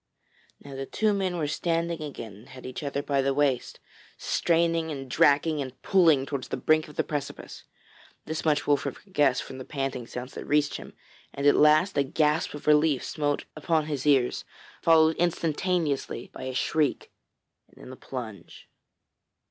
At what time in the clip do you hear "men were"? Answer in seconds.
1.13-1.45